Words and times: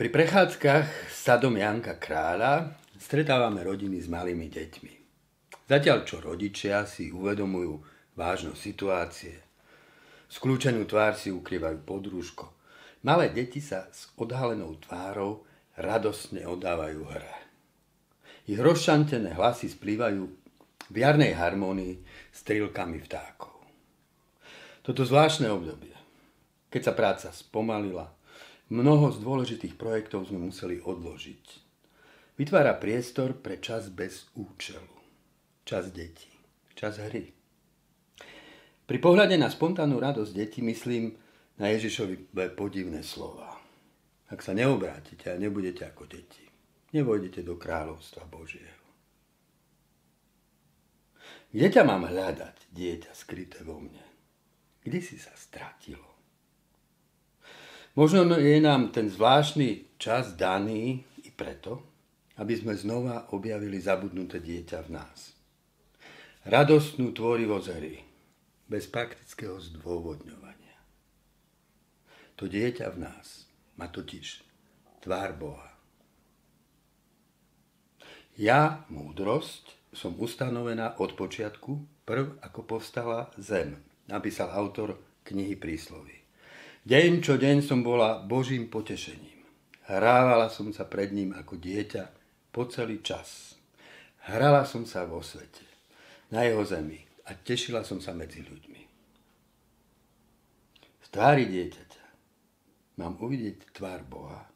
Pri 0.00 0.08
prechádzkach 0.08 1.12
sadom 1.12 1.60
Janka 1.60 2.00
Kráľa 2.00 2.72
stretávame 2.96 3.60
rodiny 3.60 4.00
s 4.00 4.08
malými 4.08 4.48
deťmi. 4.48 4.92
Zatiaľ 5.68 6.08
čo 6.08 6.24
rodičia 6.24 6.88
si 6.88 7.12
uvedomujú 7.12 7.84
vážnosť 8.16 8.56
situácie, 8.56 9.36
skľúčenú 10.32 10.88
tvár 10.88 11.20
si 11.20 11.28
ukrývajú 11.28 11.84
pod 11.84 12.08
rúško. 12.08 12.48
Malé 13.04 13.28
deti 13.28 13.60
sa 13.60 13.92
s 13.92 14.08
odhalenou 14.16 14.80
tvárou 14.80 15.44
radosne 15.76 16.48
odávajú 16.48 17.04
hre. 17.04 17.36
Ich 18.48 18.56
rozšantené 18.56 19.36
hlasy 19.36 19.68
splývajú 19.68 20.24
v 20.88 20.96
jarnej 20.96 21.36
harmonii 21.36 22.00
s 22.32 22.40
trilkami 22.48 23.04
vtákov. 23.04 23.52
Toto 24.80 25.04
zvláštne 25.04 25.52
obdobie, 25.52 25.92
keď 26.72 26.88
sa 26.88 26.92
práca 26.96 27.28
spomalila, 27.36 28.16
Mnoho 28.70 29.10
z 29.10 29.18
dôležitých 29.18 29.74
projektov 29.74 30.30
sme 30.30 30.46
museli 30.46 30.78
odložiť. 30.78 31.44
Vytvára 32.38 32.78
priestor 32.78 33.34
pre 33.34 33.58
čas 33.58 33.90
bez 33.90 34.30
účelu. 34.38 34.94
Čas 35.66 35.90
detí. 35.90 36.30
Čas 36.78 37.02
hry. 37.02 37.34
Pri 38.86 38.98
pohľade 39.02 39.34
na 39.34 39.50
spontánnu 39.50 39.98
radosť 39.98 40.32
detí 40.34 40.62
myslím 40.62 41.18
na 41.58 41.70
Ježišovi 41.74 42.30
podivné 42.54 43.02
slova. 43.02 43.58
Ak 44.30 44.38
sa 44.42 44.54
neobrátite 44.54 45.34
a 45.34 45.38
nebudete 45.38 45.86
ako 45.86 46.06
deti, 46.06 46.46
nevojdete 46.94 47.42
do 47.42 47.58
kráľovstva 47.58 48.26
Božieho. 48.30 48.82
Kde 51.50 51.66
ťa 51.66 51.82
mám 51.82 52.06
hľadať, 52.06 52.70
dieťa 52.70 53.10
skryté 53.18 53.66
vo 53.66 53.82
mne? 53.82 54.06
Kde 54.86 55.02
si 55.02 55.18
sa 55.18 55.34
stratilo? 55.34 56.09
Možno 57.98 58.22
je 58.38 58.62
nám 58.62 58.94
ten 58.94 59.10
zvláštny 59.10 59.98
čas 59.98 60.38
daný 60.38 61.02
i 61.26 61.30
preto, 61.34 61.82
aby 62.38 62.54
sme 62.54 62.78
znova 62.78 63.34
objavili 63.34 63.82
zabudnuté 63.82 64.38
dieťa 64.38 64.78
v 64.86 64.90
nás. 64.94 65.34
Radostnú 66.46 67.10
tvorivosť 67.10 67.66
hry, 67.76 68.00
bez 68.70 68.86
praktického 68.86 69.58
zdôvodňovania. 69.58 70.78
To 72.38 72.46
dieťa 72.46 72.86
v 72.94 72.98
nás 73.10 73.50
má 73.74 73.90
totiž 73.90 74.46
tvár 75.02 75.34
Boha. 75.36 75.70
Ja, 78.38 78.86
múdrosť, 78.88 79.76
som 79.90 80.14
ustanovená 80.16 80.96
od 81.02 81.18
počiatku, 81.18 82.06
prv 82.06 82.38
ako 82.40 82.60
povstala 82.64 83.34
zem, 83.36 83.82
napísal 84.06 84.48
autor 84.54 84.96
knihy 85.26 85.58
Príslovy. 85.58 86.19
Deň 86.80 87.20
čo 87.20 87.36
deň 87.36 87.60
som 87.60 87.84
bola 87.84 88.24
Božím 88.24 88.72
potešením. 88.72 89.44
Hrávala 89.84 90.48
som 90.48 90.72
sa 90.72 90.88
pred 90.88 91.12
ním 91.12 91.36
ako 91.36 91.60
dieťa 91.60 92.08
po 92.48 92.64
celý 92.72 93.04
čas. 93.04 93.52
Hrala 94.24 94.64
som 94.64 94.88
sa 94.88 95.04
vo 95.04 95.20
svete, 95.20 95.60
na 96.32 96.48
jeho 96.48 96.64
zemi 96.64 97.04
a 97.28 97.36
tešila 97.36 97.84
som 97.84 98.00
sa 98.00 98.16
medzi 98.16 98.40
ľuďmi. 98.40 98.82
V 100.80 101.06
tvári 101.12 101.52
dieťaťa 101.52 102.04
mám 102.96 103.20
uvidieť 103.20 103.76
tvár 103.76 104.00
Boha. 104.08 104.48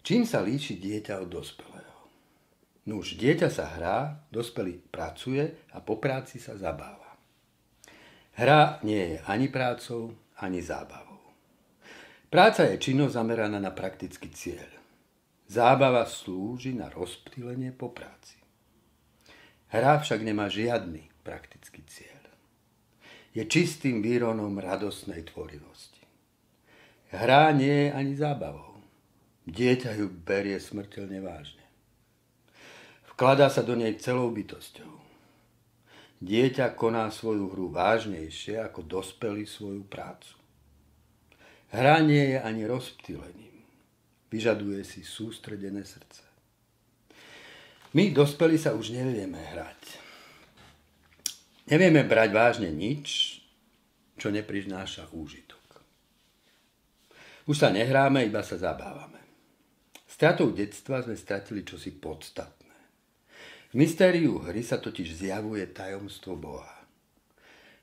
Čím 0.00 0.24
sa 0.24 0.40
líši 0.40 0.80
dieťa 0.80 1.20
od 1.20 1.28
dospelého? 1.28 2.00
Nuž, 2.88 3.12
dieťa 3.20 3.52
sa 3.52 3.76
hrá, 3.76 4.24
dospelý 4.32 4.80
pracuje 4.88 5.68
a 5.76 5.84
po 5.84 6.00
práci 6.00 6.40
sa 6.40 6.56
zabáva. 6.56 7.07
Hra 8.38 8.78
nie 8.86 9.02
je 9.02 9.18
ani 9.26 9.50
prácou, 9.50 10.14
ani 10.38 10.62
zábavou. 10.62 11.18
Práca 12.30 12.70
je 12.70 12.78
činnosť 12.78 13.18
zameraná 13.18 13.58
na 13.58 13.74
praktický 13.74 14.30
cieľ. 14.30 14.70
Zábava 15.50 16.06
slúži 16.06 16.70
na 16.70 16.86
rozptýlenie 16.86 17.74
po 17.74 17.90
práci. 17.90 18.38
Hra 19.74 19.98
však 19.98 20.22
nemá 20.22 20.46
žiadny 20.46 21.10
praktický 21.26 21.82
cieľ. 21.90 22.22
Je 23.34 23.42
čistým 23.42 23.98
výronom 23.98 24.54
radosnej 24.54 25.26
tvorivosti. 25.26 26.06
Hra 27.10 27.50
nie 27.58 27.88
je 27.88 27.90
ani 27.90 28.14
zábavou. 28.14 28.78
Dieťa 29.50 29.98
ju 29.98 30.14
berie 30.14 30.62
smrteľne 30.62 31.18
vážne. 31.24 31.66
Vkladá 33.10 33.50
sa 33.50 33.66
do 33.66 33.74
nej 33.74 33.98
celou 33.98 34.30
bytosťou. 34.30 35.07
Dieťa 36.18 36.74
koná 36.74 37.06
svoju 37.14 37.46
hru 37.54 37.70
vážnejšie 37.70 38.58
ako 38.58 38.82
dospelý 38.82 39.46
svoju 39.46 39.86
prácu. 39.86 40.34
Hra 41.70 42.02
nie 42.02 42.34
je 42.34 42.38
ani 42.42 42.66
rozptýlením. 42.66 43.54
Vyžaduje 44.28 44.82
si 44.82 45.06
sústredené 45.06 45.86
srdce. 45.86 46.26
My, 47.94 48.12
dospelí, 48.12 48.60
sa 48.60 48.76
už 48.76 48.92
nevieme 48.92 49.40
hrať. 49.40 49.80
Nevieme 51.68 52.04
brať 52.04 52.30
vážne 52.32 52.68
nič, 52.68 53.38
čo 54.18 54.28
neprižnáša 54.28 55.12
úžitok. 55.14 55.60
Už 57.48 57.56
sa 57.56 57.72
nehráme, 57.72 58.28
iba 58.28 58.44
sa 58.44 58.60
zabávame. 58.60 59.20
Stratou 60.04 60.52
detstva 60.52 61.00
sme 61.00 61.16
stratili 61.16 61.64
čosi 61.64 61.96
podstatné. 61.96 62.67
V 63.68 63.74
mystériu 63.76 64.40
hry 64.48 64.64
sa 64.64 64.80
totiž 64.80 65.12
zjavuje 65.12 65.68
tajomstvo 65.68 66.40
Boha. 66.40 66.78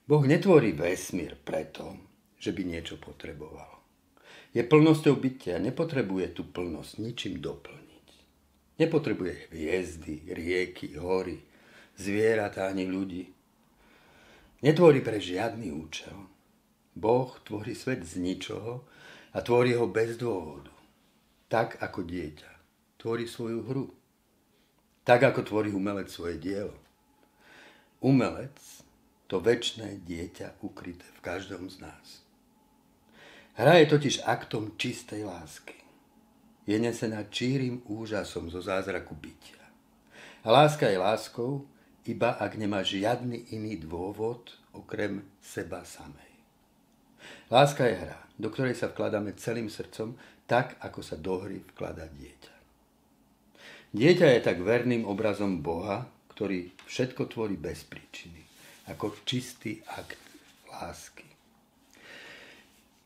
Boh 0.09 0.25
netvorí 0.25 0.73
vesmír 0.73 1.37
preto, 1.37 1.97
že 2.41 2.53
by 2.53 2.61
niečo 2.65 2.97
potreboval. 2.97 3.81
Je 4.53 4.65
plnosťou 4.65 5.17
bytia, 5.17 5.61
nepotrebuje 5.61 6.33
tú 6.33 6.49
plnosť 6.49 7.01
ničím 7.01 7.37
doplniť. 7.37 8.07
Nepotrebuje 8.81 9.53
hviezdy, 9.53 10.25
rieky, 10.29 10.97
hory, 10.97 11.41
zvieratá 11.97 12.69
ani 12.69 12.89
ľudí. 12.89 13.29
Netvorí 14.65 15.05
pre 15.05 15.21
žiadny 15.21 15.69
účel. 15.69 16.17
Boh 16.95 17.29
tvorí 17.43 17.75
svet 17.75 18.01
z 18.01 18.23
ničoho 18.23 18.87
a 19.35 19.37
tvorí 19.43 19.75
ho 19.77 19.85
bez 19.85 20.17
dôvodu. 20.17 20.71
Tak 21.51 21.77
ako 21.77 22.01
dieťa 22.07 22.51
tvorí 22.97 23.29
svoju 23.29 23.61
hru. 23.69 23.85
Tak 25.05 25.21
ako 25.21 25.45
tvorí 25.45 25.69
umelec 25.69 26.09
svoje 26.09 26.41
dielo. 26.41 26.73
Umelec 28.01 28.57
to 29.29 29.37
väčšné 29.37 30.01
dieťa 30.01 30.65
ukryté 30.65 31.05
v 31.05 31.19
každom 31.21 31.69
z 31.69 31.85
nás. 31.85 32.25
Hra 33.53 33.77
je 33.81 33.85
totiž 33.85 34.25
aktom 34.25 34.73
čistej 34.81 35.29
lásky. 35.29 35.77
Je 36.65 36.81
nesená 36.81 37.21
čírim 37.29 37.85
úžasom 37.85 38.49
zo 38.49 38.65
zázraku 38.65 39.13
bytia. 39.13 39.61
Láska 40.41 40.89
je 40.89 40.97
láskou, 40.97 41.69
iba 42.09 42.33
ak 42.41 42.57
nemá 42.57 42.81
žiadny 42.81 43.53
iný 43.53 43.77
dôvod 43.77 44.57
okrem 44.73 45.21
seba 45.37 45.85
samej. 45.85 46.33
Láska 47.53 47.85
je 47.85 48.01
hra, 48.01 48.25
do 48.41 48.49
ktorej 48.49 48.73
sa 48.73 48.89
vkladáme 48.89 49.37
celým 49.37 49.69
srdcom, 49.69 50.17
tak 50.49 50.81
ako 50.81 51.05
sa 51.05 51.13
do 51.13 51.45
hry 51.45 51.61
vkladá 51.73 52.09
dieťa. 52.09 52.54
Dieťa 53.95 54.27
je 54.35 54.41
tak 54.43 54.59
verným 54.59 55.07
obrazom 55.07 55.63
Boha, 55.63 56.03
ktorý 56.35 56.67
všetko 56.83 57.31
tvorí 57.31 57.55
bez 57.55 57.87
príčiny, 57.87 58.43
ako 58.91 59.15
čistý 59.23 59.79
akt 59.87 60.19
lásky. 60.67 61.23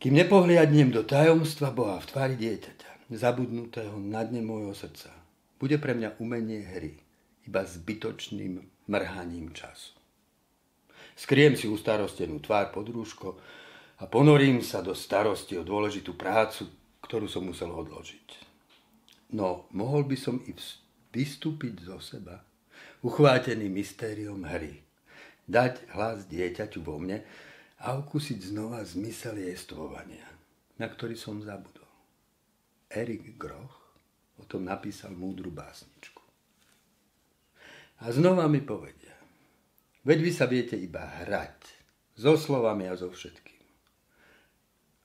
Kým 0.01 0.17
nepohliadnem 0.17 0.89
do 0.89 1.05
tajomstva 1.05 1.69
Boha 1.69 2.01
v 2.01 2.09
tvári 2.09 2.35
dieťaťa, 2.41 3.13
zabudnutého 3.13 4.01
na 4.01 4.25
dne 4.25 4.41
môjho 4.41 4.73
srdca, 4.73 5.13
bude 5.61 5.78
pre 5.78 5.94
mňa 5.94 6.17
umenie 6.17 6.66
hry 6.66 6.97
iba 7.45 7.61
zbytočným 7.61 8.57
mrhaním 8.89 9.53
času. 9.53 9.94
Skriem 11.13 11.53
si 11.53 11.69
ustarostenú 11.69 12.41
tvár 12.41 12.73
pod 12.73 12.89
rúško 12.89 13.38
a 14.01 14.09
ponorím 14.09 14.66
sa 14.66 14.81
do 14.81 14.97
starosti 14.97 15.53
o 15.53 15.61
dôležitú 15.61 16.17
prácu, 16.17 16.66
ktorú 17.05 17.29
som 17.29 17.45
musel 17.45 17.69
odložiť. 17.69 18.49
No, 19.29 19.70
mohol 19.73 20.09
by 20.09 20.17
som 20.17 20.41
i 20.49 20.53
vystúpiť 21.14 21.85
zo 21.85 22.02
seba, 22.02 22.41
uchvátený 23.05 23.70
mystériom 23.70 24.41
hry, 24.46 24.81
dať 25.46 25.85
hlas 25.93 26.26
dieťaťu 26.26 26.81
vo 26.81 26.97
mne 26.97 27.22
a 27.81 27.93
ukúsiť 27.97 28.49
znova 28.49 28.81
zmysel 28.81 29.37
jestvovania, 29.41 30.26
na 30.81 30.90
ktorý 30.90 31.14
som 31.14 31.41
zabudol. 31.41 31.85
Erik 32.90 33.37
Groch 33.37 33.79
o 34.41 34.43
tom 34.49 34.66
napísal 34.66 35.14
múdru 35.14 35.53
básničku. 35.53 36.23
A 37.99 38.09
znova 38.16 38.47
mi 38.47 38.64
povedia, 38.64 39.14
veď 40.08 40.20
vy 40.23 40.31
sa 40.31 40.47
viete 40.47 40.79
iba 40.79 41.03
hrať, 41.03 41.79
so 42.20 42.35
slovami 42.35 42.87
a 42.87 42.96
so 42.99 43.11
všetkým. 43.11 43.64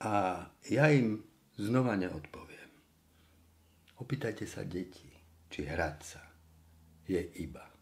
A 0.03 0.47
ja 0.71 0.91
im 0.91 1.23
znova 1.55 1.95
neodpoviem. 1.95 2.54
Opýtajte 3.99 4.47
sa 4.47 4.67
detí, 4.67 5.11
či 5.51 5.61
hrať 5.67 5.99
sa 6.03 6.23
je 7.07 7.21
iba 7.43 7.74